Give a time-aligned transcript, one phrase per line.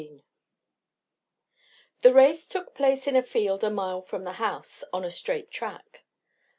[0.01, 0.09] XV
[2.01, 5.51] The race took place in a field a mile from the house, on a straight
[5.51, 6.03] track.